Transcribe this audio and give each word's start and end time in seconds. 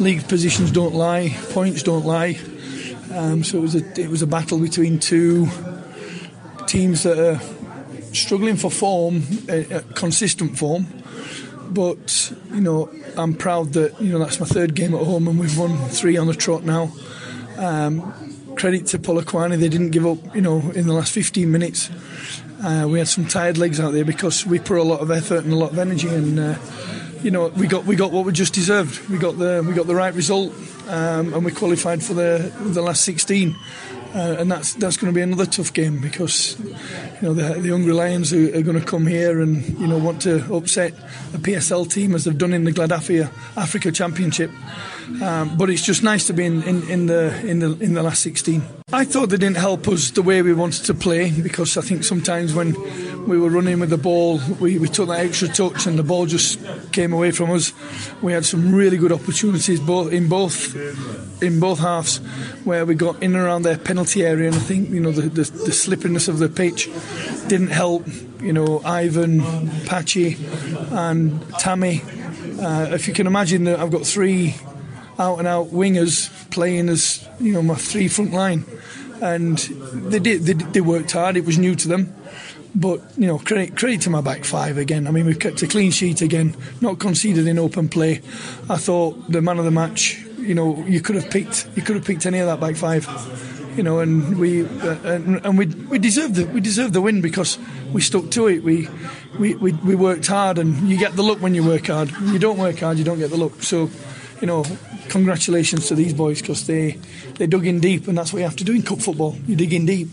League 0.00 0.26
positions 0.26 0.72
don't 0.72 0.92
lie, 0.92 1.28
points 1.50 1.84
don't 1.84 2.04
lie. 2.04 2.36
Um, 3.12 3.44
so 3.44 3.58
it 3.58 3.60
was 3.60 3.76
a 3.76 4.00
it 4.00 4.10
was 4.10 4.22
a 4.22 4.26
battle 4.26 4.58
between 4.58 4.98
two 4.98 5.46
teams 6.66 7.04
that 7.04 7.16
are 7.16 7.40
struggling 8.12 8.56
for 8.56 8.72
form, 8.72 9.22
uh, 9.48 9.82
consistent 9.94 10.58
form. 10.58 10.88
But 11.70 12.32
you 12.52 12.60
know, 12.60 12.90
I'm 13.16 13.34
proud 13.34 13.74
that 13.74 14.00
you 14.00 14.10
know 14.10 14.18
that's 14.18 14.40
my 14.40 14.46
third 14.46 14.74
game 14.74 14.96
at 14.96 15.06
home 15.06 15.28
and 15.28 15.38
we've 15.38 15.56
won 15.56 15.76
three 15.90 16.16
on 16.16 16.26
the 16.26 16.34
trot 16.34 16.64
now. 16.64 16.90
Um, 17.56 18.12
credit 18.56 18.86
to 18.86 18.98
Polokwane, 18.98 19.56
they 19.60 19.68
didn't 19.68 19.90
give 19.90 20.06
up. 20.06 20.18
You 20.34 20.42
know, 20.42 20.58
in 20.72 20.88
the 20.88 20.92
last 20.92 21.12
15 21.12 21.48
minutes, 21.52 21.88
uh, 22.64 22.88
we 22.90 22.98
had 22.98 23.06
some 23.06 23.28
tired 23.28 23.58
legs 23.58 23.78
out 23.78 23.92
there 23.92 24.04
because 24.04 24.44
we 24.44 24.58
put 24.58 24.76
a 24.76 24.82
lot 24.82 25.02
of 25.02 25.12
effort 25.12 25.44
and 25.44 25.52
a 25.52 25.56
lot 25.56 25.70
of 25.70 25.78
energy 25.78 26.08
and. 26.08 26.40
Uh, 26.40 26.56
you 27.24 27.30
know, 27.30 27.48
we 27.48 27.66
got 27.66 27.86
we 27.86 27.96
got 27.96 28.12
what 28.12 28.26
we 28.26 28.32
just 28.32 28.52
deserved. 28.52 29.08
We 29.08 29.16
got 29.16 29.38
the 29.38 29.64
we 29.66 29.72
got 29.72 29.86
the 29.86 29.94
right 29.94 30.12
result, 30.12 30.52
um, 30.88 31.32
and 31.32 31.44
we 31.44 31.50
qualified 31.50 32.02
for 32.02 32.12
the 32.12 32.52
the 32.60 32.82
last 32.82 33.02
16. 33.04 33.56
Uh, 34.14 34.36
and 34.38 34.52
that's 34.52 34.74
that's 34.74 34.96
going 34.96 35.12
to 35.12 35.14
be 35.14 35.22
another 35.22 35.46
tough 35.46 35.72
game 35.72 36.00
because 36.00 36.56
you 36.60 37.22
know 37.22 37.34
the, 37.34 37.60
the 37.60 37.70
Hungry 37.70 37.92
Lions 37.92 38.32
are, 38.32 38.56
are, 38.56 38.62
going 38.62 38.78
to 38.78 38.86
come 38.86 39.08
here 39.08 39.40
and 39.40 39.66
you 39.80 39.88
know 39.88 39.98
want 39.98 40.22
to 40.22 40.54
upset 40.54 40.92
a 41.32 41.38
PSL 41.38 41.90
team 41.90 42.14
as 42.14 42.22
they've 42.24 42.38
done 42.38 42.52
in 42.52 42.62
the 42.62 42.70
Gladafia 42.70 43.32
Africa 43.56 43.90
Championship. 43.90 44.52
Um, 45.20 45.56
but 45.56 45.68
it's 45.68 45.84
just 45.84 46.04
nice 46.04 46.28
to 46.28 46.32
be 46.32 46.44
in, 46.44 46.62
in, 46.62 46.88
in, 46.88 47.06
the 47.06 47.44
in 47.44 47.58
the 47.58 47.72
in 47.80 47.94
the 47.94 48.02
last 48.04 48.22
16. 48.22 48.83
I 48.94 49.04
thought 49.04 49.30
they 49.30 49.38
didn't 49.38 49.56
help 49.56 49.88
us 49.88 50.12
the 50.12 50.22
way 50.22 50.40
we 50.40 50.52
wanted 50.52 50.84
to 50.84 50.94
play 50.94 51.32
because 51.32 51.76
I 51.76 51.80
think 51.80 52.04
sometimes 52.04 52.54
when 52.54 52.76
we 53.26 53.36
were 53.36 53.50
running 53.50 53.80
with 53.80 53.90
the 53.90 53.98
ball, 53.98 54.40
we, 54.60 54.78
we 54.78 54.86
took 54.86 55.08
that 55.08 55.18
extra 55.18 55.48
touch 55.48 55.88
and 55.88 55.98
the 55.98 56.04
ball 56.04 56.26
just 56.26 56.60
came 56.92 57.12
away 57.12 57.32
from 57.32 57.50
us. 57.50 57.72
We 58.22 58.32
had 58.32 58.44
some 58.44 58.72
really 58.72 58.96
good 58.96 59.10
opportunities 59.10 59.80
both 59.80 60.12
in 60.12 60.28
both 60.28 60.76
in 61.42 61.58
both 61.58 61.80
halves 61.80 62.18
where 62.62 62.86
we 62.86 62.94
got 62.94 63.20
in 63.20 63.34
and 63.34 63.44
around 63.44 63.62
their 63.62 63.76
penalty 63.76 64.24
area, 64.24 64.46
and 64.46 64.54
I 64.54 64.60
think 64.60 64.90
you 64.90 65.00
know 65.00 65.10
the, 65.10 65.22
the, 65.22 65.42
the 65.42 65.72
slipperiness 65.72 66.28
of 66.28 66.38
the 66.38 66.48
pitch 66.48 66.88
didn't 67.48 67.72
help. 67.72 68.06
You 68.40 68.52
know, 68.52 68.80
Ivan, 68.84 69.40
Patchy, 69.86 70.36
and 70.92 71.42
Tammy. 71.58 72.02
Uh, 72.60 72.90
if 72.92 73.08
you 73.08 73.14
can 73.14 73.26
imagine 73.26 73.64
that 73.64 73.80
I've 73.80 73.90
got 73.90 74.06
three 74.06 74.54
out 75.18 75.40
and 75.40 75.48
out 75.48 75.68
wingers 75.68 76.30
playing 76.54 76.88
as 76.88 77.26
you 77.40 77.52
know 77.52 77.62
my 77.62 77.74
three 77.74 78.08
front 78.08 78.32
line, 78.32 78.64
and 79.20 79.58
they 79.58 80.18
did 80.18 80.42
they, 80.42 80.52
they 80.52 80.80
worked 80.80 81.12
hard. 81.12 81.36
It 81.36 81.44
was 81.44 81.58
new 81.58 81.74
to 81.74 81.88
them. 81.88 82.14
But 82.74 83.02
you 83.16 83.26
know, 83.26 83.38
credit, 83.38 83.76
credit 83.76 84.00
to 84.02 84.10
my 84.10 84.20
back 84.20 84.44
five 84.44 84.78
again. 84.78 85.06
I 85.06 85.12
mean, 85.12 85.26
we've 85.26 85.38
kept 85.38 85.62
a 85.62 85.68
clean 85.68 85.92
sheet 85.92 86.22
again, 86.22 86.56
not 86.80 86.98
conceded 86.98 87.46
in 87.46 87.58
open 87.58 87.88
play. 87.88 88.20
I 88.68 88.76
thought 88.76 89.30
the 89.30 89.40
man 89.40 89.58
of 89.58 89.64
the 89.64 89.70
match. 89.70 90.20
You 90.38 90.54
know, 90.54 90.84
you 90.86 91.00
could 91.00 91.16
have 91.16 91.30
picked 91.30 91.68
you 91.76 91.82
could 91.82 91.96
have 91.96 92.04
picked 92.04 92.26
any 92.26 92.38
of 92.38 92.46
that 92.46 92.60
back 92.60 92.76
five. 92.76 93.06
You 93.76 93.82
know, 93.82 93.98
and 94.00 94.38
we 94.38 94.66
uh, 94.66 94.96
and, 95.04 95.44
and 95.44 95.58
we 95.58 95.66
we 95.66 95.98
deserved 95.98 96.34
the 96.34 96.46
we 96.46 96.60
deserved 96.60 96.94
the 96.94 97.00
win 97.00 97.20
because 97.20 97.58
we 97.92 98.00
stuck 98.00 98.30
to 98.32 98.48
it. 98.48 98.62
We, 98.62 98.88
we 99.38 99.54
we 99.54 99.72
we 99.72 99.94
worked 99.94 100.26
hard, 100.26 100.58
and 100.58 100.88
you 100.88 100.98
get 100.98 101.14
the 101.14 101.22
luck 101.22 101.40
when 101.40 101.54
you 101.54 101.64
work 101.64 101.86
hard. 101.86 102.10
You 102.10 102.38
don't 102.38 102.58
work 102.58 102.78
hard, 102.80 102.98
you 102.98 103.04
don't 103.04 103.18
get 103.18 103.30
the 103.30 103.36
luck. 103.36 103.62
So, 103.62 103.88
you 104.40 104.46
know, 104.46 104.64
congratulations 105.08 105.88
to 105.88 105.94
these 105.94 106.14
boys 106.14 106.40
because 106.40 106.66
they 106.66 106.98
they 107.36 107.46
dug 107.46 107.66
in 107.66 107.80
deep, 107.80 108.08
and 108.08 108.16
that's 108.16 108.32
what 108.32 108.40
you 108.40 108.44
have 108.44 108.56
to 108.56 108.64
do 108.64 108.72
in 108.72 108.82
cup 108.82 109.00
football. 109.00 109.36
You 109.46 109.56
dig 109.56 109.72
in 109.72 109.86
deep. 109.86 110.08